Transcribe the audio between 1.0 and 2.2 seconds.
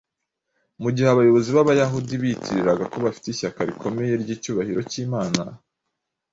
abayobozi b’Abayahudi